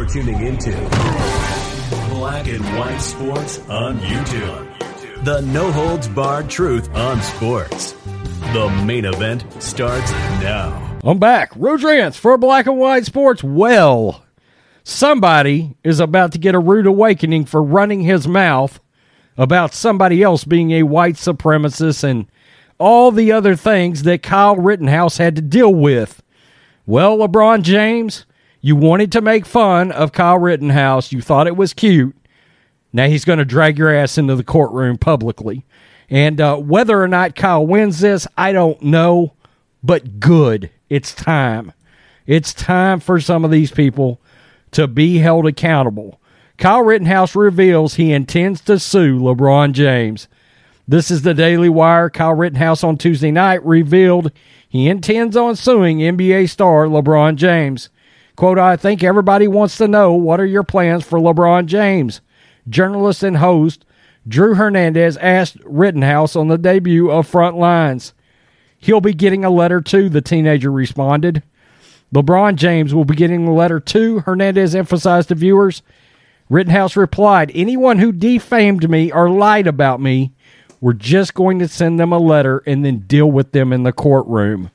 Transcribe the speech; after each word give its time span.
You're 0.00 0.08
tuning 0.08 0.46
into 0.46 0.70
Black 2.08 2.48
and 2.48 2.64
White 2.78 3.00
Sports 3.00 3.58
on 3.68 3.98
YouTube. 3.98 5.24
The 5.24 5.42
no 5.42 5.70
holds 5.70 6.08
barred 6.08 6.48
truth 6.48 6.88
on 6.94 7.20
sports. 7.20 7.92
The 8.54 8.82
main 8.86 9.04
event 9.04 9.44
starts 9.62 10.10
now. 10.40 10.98
I'm 11.04 11.18
back. 11.18 11.52
Rodrance 11.54 12.16
for 12.16 12.38
Black 12.38 12.66
and 12.66 12.78
White 12.78 13.04
Sports. 13.04 13.44
Well, 13.44 14.24
somebody 14.84 15.76
is 15.84 16.00
about 16.00 16.32
to 16.32 16.38
get 16.38 16.54
a 16.54 16.58
rude 16.58 16.86
awakening 16.86 17.44
for 17.44 17.62
running 17.62 18.00
his 18.00 18.26
mouth 18.26 18.80
about 19.36 19.74
somebody 19.74 20.22
else 20.22 20.44
being 20.44 20.70
a 20.70 20.84
white 20.84 21.16
supremacist 21.16 22.04
and 22.04 22.26
all 22.78 23.12
the 23.12 23.32
other 23.32 23.54
things 23.54 24.04
that 24.04 24.22
Kyle 24.22 24.56
Rittenhouse 24.56 25.18
had 25.18 25.36
to 25.36 25.42
deal 25.42 25.74
with. 25.74 26.22
Well, 26.86 27.18
LeBron 27.18 27.60
James, 27.60 28.24
you 28.60 28.76
wanted 28.76 29.12
to 29.12 29.20
make 29.20 29.46
fun 29.46 29.92
of 29.92 30.12
Kyle 30.12 30.38
Rittenhouse. 30.38 31.12
You 31.12 31.22
thought 31.22 31.46
it 31.46 31.56
was 31.56 31.72
cute. 31.72 32.16
Now 32.92 33.06
he's 33.06 33.24
going 33.24 33.38
to 33.38 33.44
drag 33.44 33.78
your 33.78 33.94
ass 33.94 34.18
into 34.18 34.36
the 34.36 34.44
courtroom 34.44 34.98
publicly. 34.98 35.64
And 36.08 36.40
uh, 36.40 36.56
whether 36.56 37.00
or 37.00 37.08
not 37.08 37.36
Kyle 37.36 37.66
wins 37.66 38.00
this, 38.00 38.26
I 38.36 38.52
don't 38.52 38.82
know. 38.82 39.34
But 39.82 40.20
good. 40.20 40.70
It's 40.88 41.14
time. 41.14 41.72
It's 42.26 42.52
time 42.52 43.00
for 43.00 43.20
some 43.20 43.44
of 43.44 43.50
these 43.50 43.70
people 43.70 44.20
to 44.72 44.86
be 44.86 45.18
held 45.18 45.46
accountable. 45.46 46.20
Kyle 46.58 46.82
Rittenhouse 46.82 47.34
reveals 47.34 47.94
he 47.94 48.12
intends 48.12 48.60
to 48.62 48.78
sue 48.78 49.18
LeBron 49.18 49.72
James. 49.72 50.28
This 50.86 51.10
is 51.10 51.22
the 51.22 51.32
Daily 51.32 51.68
Wire. 51.68 52.10
Kyle 52.10 52.34
Rittenhouse 52.34 52.84
on 52.84 52.98
Tuesday 52.98 53.30
night 53.30 53.64
revealed 53.64 54.32
he 54.68 54.88
intends 54.88 55.36
on 55.36 55.56
suing 55.56 55.98
NBA 55.98 56.50
star 56.50 56.86
LeBron 56.86 57.36
James. 57.36 57.88
Quote, 58.40 58.58
I 58.58 58.76
think 58.76 59.04
everybody 59.04 59.46
wants 59.46 59.76
to 59.76 59.86
know 59.86 60.14
what 60.14 60.40
are 60.40 60.46
your 60.46 60.62
plans 60.62 61.04
for 61.04 61.18
LeBron 61.18 61.66
James? 61.66 62.22
Journalist 62.70 63.22
and 63.22 63.36
host 63.36 63.84
Drew 64.26 64.54
Hernandez 64.54 65.18
asked 65.18 65.58
Rittenhouse 65.66 66.34
on 66.34 66.48
the 66.48 66.56
debut 66.56 67.10
of 67.10 67.26
Front 67.26 67.58
Lines. 67.58 68.14
He'll 68.78 69.02
be 69.02 69.12
getting 69.12 69.44
a 69.44 69.50
letter 69.50 69.82
too, 69.82 70.08
the 70.08 70.22
teenager 70.22 70.72
responded. 70.72 71.42
LeBron 72.14 72.56
James 72.56 72.94
will 72.94 73.04
be 73.04 73.14
getting 73.14 73.46
a 73.46 73.52
letter 73.52 73.78
too, 73.78 74.20
Hernandez 74.20 74.74
emphasized 74.74 75.28
to 75.28 75.34
viewers. 75.34 75.82
Rittenhouse 76.48 76.96
replied, 76.96 77.52
Anyone 77.54 77.98
who 77.98 78.10
defamed 78.10 78.88
me 78.88 79.12
or 79.12 79.28
lied 79.28 79.66
about 79.66 80.00
me, 80.00 80.32
we're 80.80 80.94
just 80.94 81.34
going 81.34 81.58
to 81.58 81.68
send 81.68 82.00
them 82.00 82.10
a 82.10 82.18
letter 82.18 82.62
and 82.66 82.86
then 82.86 83.00
deal 83.00 83.30
with 83.30 83.52
them 83.52 83.70
in 83.70 83.82
the 83.82 83.92
courtroom. 83.92 84.70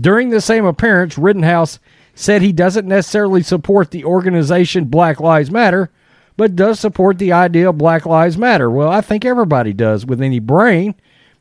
During 0.00 0.30
the 0.30 0.40
same 0.40 0.64
appearance, 0.64 1.18
Rittenhouse 1.18 1.80
said 2.14 2.42
he 2.42 2.52
doesn't 2.52 2.86
necessarily 2.86 3.42
support 3.42 3.90
the 3.90 4.04
organization 4.04 4.84
Black 4.86 5.20
Lives 5.20 5.50
Matter, 5.50 5.90
but 6.36 6.56
does 6.56 6.80
support 6.80 7.18
the 7.18 7.32
idea 7.32 7.68
of 7.68 7.78
Black 7.78 8.06
Lives 8.06 8.36
Matter. 8.36 8.70
Well, 8.70 8.88
I 8.88 9.00
think 9.00 9.24
everybody 9.24 9.72
does 9.72 10.06
with 10.06 10.20
any 10.20 10.38
brain. 10.38 10.94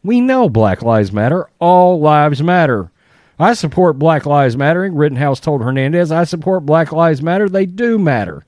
We 0.03 0.21
know 0.21 0.49
Black 0.49 0.81
Lives 0.81 1.11
Matter. 1.11 1.49
All 1.59 1.99
lives 1.99 2.41
matter. 2.41 2.91
I 3.37 3.53
support 3.53 3.99
Black 3.99 4.25
Lives 4.25 4.57
Mattering. 4.57 4.95
Rittenhouse 4.95 5.39
told 5.39 5.61
Hernandez, 5.61 6.11
I 6.11 6.23
support 6.23 6.65
Black 6.65 6.91
Lives 6.91 7.21
Matter. 7.21 7.49
They 7.49 7.65
do 7.65 7.97
matter. 7.97 8.43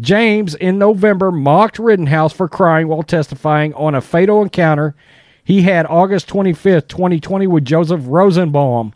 James, 0.00 0.54
in 0.54 0.78
November, 0.78 1.32
mocked 1.32 1.78
Rittenhouse 1.78 2.32
for 2.32 2.48
crying 2.48 2.88
while 2.88 3.02
testifying 3.02 3.72
on 3.74 3.94
a 3.94 4.00
fatal 4.00 4.42
encounter 4.42 4.94
he 5.46 5.62
had 5.62 5.86
August 5.86 6.26
25th, 6.26 6.88
2020, 6.88 7.46
with 7.46 7.64
Joseph 7.64 8.00
Rosenbaum. 8.04 8.94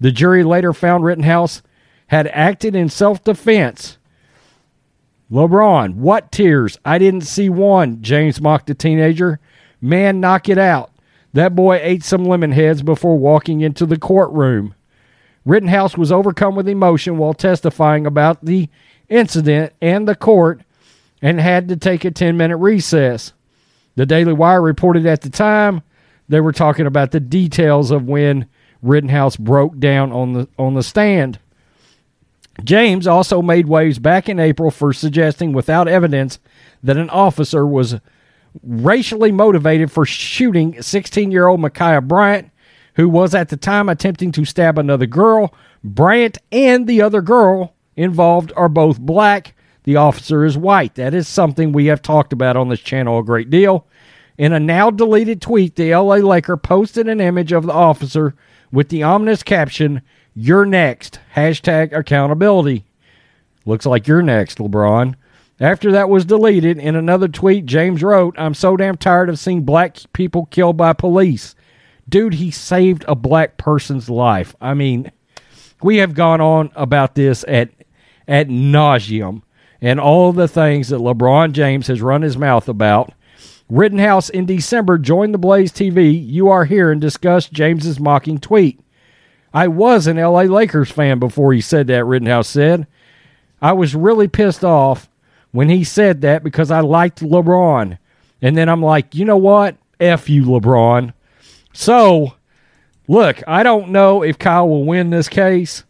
The 0.00 0.12
jury 0.12 0.44
later 0.44 0.72
found 0.72 1.04
Rittenhouse 1.04 1.62
had 2.08 2.26
acted 2.28 2.74
in 2.74 2.88
self 2.88 3.24
defense. 3.24 3.98
LeBron, 5.30 5.94
what 5.96 6.30
tears? 6.30 6.78
I 6.84 6.98
didn't 6.98 7.22
see 7.22 7.48
one, 7.48 8.00
James 8.02 8.40
mocked 8.40 8.68
the 8.68 8.74
teenager. 8.74 9.40
Man, 9.80 10.20
knock 10.20 10.48
it 10.48 10.58
out. 10.58 10.92
That 11.32 11.54
boy 11.54 11.80
ate 11.82 12.04
some 12.04 12.24
lemon 12.24 12.52
heads 12.52 12.82
before 12.82 13.18
walking 13.18 13.60
into 13.60 13.86
the 13.86 13.98
courtroom. 13.98 14.74
Rittenhouse 15.44 15.96
was 15.96 16.10
overcome 16.10 16.54
with 16.54 16.68
emotion 16.68 17.18
while 17.18 17.34
testifying 17.34 18.06
about 18.06 18.44
the 18.44 18.68
incident 19.08 19.72
and 19.80 20.06
the 20.08 20.14
court 20.14 20.62
and 21.20 21.40
had 21.40 21.68
to 21.68 21.76
take 21.76 22.04
a 22.04 22.10
10 22.10 22.36
minute 22.36 22.56
recess. 22.56 23.32
The 23.96 24.06
Daily 24.06 24.32
Wire 24.32 24.62
reported 24.62 25.06
at 25.06 25.22
the 25.22 25.30
time 25.30 25.82
they 26.28 26.40
were 26.40 26.52
talking 26.52 26.86
about 26.86 27.10
the 27.10 27.20
details 27.20 27.90
of 27.90 28.04
when 28.08 28.46
Rittenhouse 28.82 29.36
broke 29.36 29.78
down 29.78 30.12
on 30.12 30.32
the 30.32 30.48
on 30.58 30.74
the 30.74 30.82
stand. 30.82 31.38
James 32.64 33.06
also 33.06 33.42
made 33.42 33.66
waves 33.68 33.98
back 33.98 34.28
in 34.28 34.40
April 34.40 34.70
for 34.70 34.92
suggesting 34.92 35.52
without 35.52 35.88
evidence 35.88 36.38
that 36.82 36.96
an 36.96 37.10
officer 37.10 37.66
was 37.66 37.96
racially 38.62 39.30
motivated 39.30 39.92
for 39.92 40.06
shooting 40.06 40.72
16-year-old 40.74 41.60
Ma'Khia 41.60 42.06
Bryant, 42.06 42.50
who 42.94 43.08
was 43.08 43.34
at 43.34 43.50
the 43.50 43.56
time 43.56 43.88
attempting 43.88 44.32
to 44.32 44.46
stab 44.46 44.78
another 44.78 45.04
girl. 45.04 45.52
Bryant 45.84 46.38
and 46.50 46.86
the 46.86 47.02
other 47.02 47.20
girl 47.20 47.74
involved 47.94 48.52
are 48.56 48.70
both 48.70 48.98
black. 48.98 49.54
The 49.84 49.96
officer 49.96 50.44
is 50.44 50.56
white. 50.56 50.94
That 50.94 51.14
is 51.14 51.28
something 51.28 51.72
we 51.72 51.86
have 51.86 52.02
talked 52.02 52.32
about 52.32 52.56
on 52.56 52.68
this 52.70 52.80
channel 52.80 53.18
a 53.18 53.24
great 53.24 53.50
deal. 53.50 53.86
In 54.38 54.52
a 54.52 54.60
now 54.60 54.90
deleted 54.90 55.40
tweet, 55.40 55.76
the 55.76 55.94
LA 55.94 56.16
Laker 56.16 56.56
posted 56.56 57.08
an 57.08 57.20
image 57.20 57.52
of 57.52 57.66
the 57.66 57.72
officer 57.72 58.34
with 58.72 58.88
the 58.88 59.02
ominous 59.02 59.42
caption, 59.42 60.02
You're 60.34 60.66
next. 60.66 61.20
Hashtag 61.34 61.96
accountability. 61.96 62.84
Looks 63.64 63.86
like 63.86 64.06
you're 64.06 64.22
next, 64.22 64.58
LeBron. 64.58 65.14
After 65.58 65.90
that 65.92 66.10
was 66.10 66.26
deleted, 66.26 66.78
in 66.78 66.94
another 66.94 67.28
tweet, 67.28 67.64
James 67.64 68.02
wrote, 68.02 68.38
I'm 68.38 68.52
so 68.52 68.76
damn 68.76 68.96
tired 68.98 69.30
of 69.30 69.38
seeing 69.38 69.62
black 69.62 69.96
people 70.12 70.46
killed 70.46 70.76
by 70.76 70.92
police. 70.92 71.54
Dude, 72.08 72.34
he 72.34 72.50
saved 72.50 73.04
a 73.08 73.14
black 73.14 73.56
person's 73.56 74.10
life. 74.10 74.54
I 74.60 74.74
mean, 74.74 75.10
we 75.82 75.96
have 75.96 76.14
gone 76.14 76.40
on 76.40 76.70
about 76.74 77.14
this 77.14 77.44
at 77.48 77.70
at 78.28 78.48
nauseum 78.48 79.42
and 79.80 80.00
all 80.00 80.32
the 80.32 80.48
things 80.48 80.88
that 80.88 81.00
LeBron 81.00 81.52
James 81.52 81.86
has 81.86 82.02
run 82.02 82.22
his 82.22 82.36
mouth 82.36 82.68
about. 82.68 83.12
Rittenhouse 83.68 84.28
in 84.28 84.46
December 84.46 84.98
joined 84.98 85.34
the 85.34 85.38
Blaze 85.38 85.72
TV. 85.72 86.24
You 86.26 86.48
are 86.48 86.64
here 86.64 86.92
and 86.92 87.00
discussed 87.00 87.52
James's 87.52 87.98
mocking 87.98 88.38
tweet. 88.38 88.80
I 89.52 89.68
was 89.68 90.06
an 90.06 90.18
LA 90.18 90.42
Lakers 90.42 90.90
fan 90.90 91.18
before 91.18 91.52
he 91.52 91.60
said 91.60 91.86
that, 91.88 92.04
Rittenhouse 92.04 92.48
said. 92.48 92.86
I 93.60 93.72
was 93.72 93.94
really 93.94 94.28
pissed 94.28 94.64
off 94.64 95.08
when 95.50 95.68
he 95.68 95.82
said 95.82 96.20
that 96.20 96.44
because 96.44 96.70
I 96.70 96.80
liked 96.80 97.20
LeBron. 97.20 97.98
And 98.42 98.56
then 98.56 98.68
I'm 98.68 98.82
like, 98.82 99.14
you 99.14 99.24
know 99.24 99.38
what? 99.38 99.76
F 99.98 100.28
you, 100.28 100.44
LeBron. 100.44 101.14
So, 101.72 102.34
look, 103.08 103.42
I 103.48 103.62
don't 103.62 103.90
know 103.90 104.22
if 104.22 104.38
Kyle 104.38 104.68
will 104.68 104.84
win 104.84 105.10
this 105.10 105.28
case, 105.28 105.84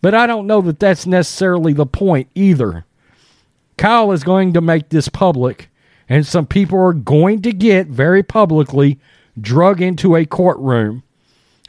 but 0.00 0.14
I 0.14 0.26
don't 0.26 0.46
know 0.46 0.62
that 0.62 0.80
that's 0.80 1.06
necessarily 1.06 1.72
the 1.72 1.86
point 1.86 2.28
either. 2.34 2.86
Kyle 3.76 4.12
is 4.12 4.24
going 4.24 4.52
to 4.54 4.60
make 4.60 4.88
this 4.88 5.08
public, 5.08 5.69
and 6.10 6.26
some 6.26 6.44
people 6.44 6.78
are 6.78 6.92
going 6.92 7.40
to 7.40 7.52
get 7.52 7.86
very 7.86 8.22
publicly 8.22 8.98
drug 9.40 9.80
into 9.80 10.16
a 10.16 10.26
courtroom. 10.26 11.02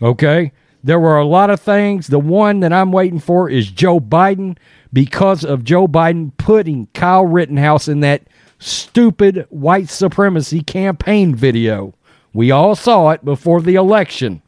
Okay? 0.02 0.52
There 0.84 1.00
were 1.00 1.18
a 1.18 1.26
lot 1.26 1.52
of 1.52 1.62
things. 1.62 2.08
The 2.08 2.20
one 2.20 2.60
that 2.62 2.74
I'm 2.74 2.92
waiting 2.92 3.20
for 3.20 3.50
is 3.50 3.70
Joe 3.70 4.00
Biden 4.00 4.58
because 4.92 5.46
of 5.46 5.64
Joe 5.64 5.88
Biden 5.88 6.32
putting 6.38 6.88
Kyle 6.88 7.26
Rittenhouse 7.26 7.88
in 7.88 8.00
that 8.00 8.24
stupid 8.58 9.46
white 9.50 9.90
supremacy 9.90 10.62
campaign 10.62 11.36
video. 11.36 11.94
We 12.34 12.50
all 12.50 12.76
saw 12.76 13.12
it 13.12 13.24
before 13.24 13.62
the 13.62 13.76
election. 13.76 14.42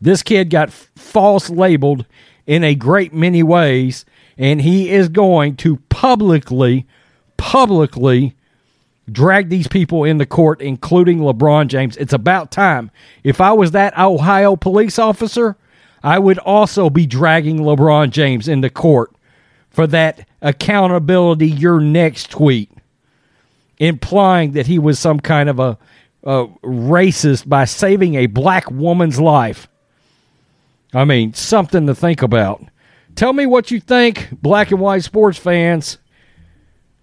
This 0.00 0.22
kid 0.22 0.50
got 0.50 0.70
false 0.72 1.48
labeled 1.48 2.06
in 2.46 2.64
a 2.64 2.74
great 2.74 3.14
many 3.14 3.42
ways, 3.42 4.04
and 4.36 4.60
he 4.60 4.90
is 4.90 5.08
going 5.08 5.56
to 5.56 5.76
publicly, 5.88 6.86
publicly 7.36 8.34
drag 9.10 9.48
these 9.48 9.68
people 9.68 10.04
into 10.04 10.26
court, 10.26 10.60
including 10.60 11.20
LeBron 11.20 11.68
James. 11.68 11.96
It's 11.96 12.12
about 12.12 12.50
time. 12.50 12.90
If 13.22 13.40
I 13.40 13.52
was 13.52 13.70
that 13.70 13.96
Ohio 13.98 14.56
police 14.56 14.98
officer, 14.98 15.56
I 16.02 16.18
would 16.18 16.38
also 16.38 16.90
be 16.90 17.06
dragging 17.06 17.58
LeBron 17.58 18.10
James 18.10 18.48
into 18.48 18.70
court 18.70 19.12
for 19.70 19.86
that 19.88 20.26
accountability 20.40 21.48
your 21.48 21.80
next 21.80 22.30
tweet, 22.30 22.70
implying 23.78 24.52
that 24.52 24.66
he 24.66 24.78
was 24.78 24.98
some 24.98 25.20
kind 25.20 25.48
of 25.48 25.58
a, 25.58 25.78
a 26.24 26.46
racist 26.64 27.48
by 27.48 27.64
saving 27.64 28.14
a 28.14 28.26
black 28.26 28.70
woman's 28.70 29.20
life. 29.20 29.68
I 30.94 31.04
mean, 31.04 31.34
something 31.34 31.86
to 31.86 31.94
think 31.94 32.22
about. 32.22 32.64
Tell 33.16 33.32
me 33.32 33.46
what 33.46 33.70
you 33.70 33.80
think, 33.80 34.28
black 34.40 34.70
and 34.70 34.80
white 34.80 35.04
sports 35.04 35.38
fans. 35.38 35.98